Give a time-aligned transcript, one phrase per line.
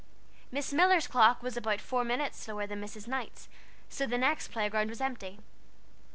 [0.49, 3.07] Miss Miller's clock was about four minutes slower than Mrs.
[3.07, 3.47] Knight's,
[3.87, 5.37] so the next playground was empty.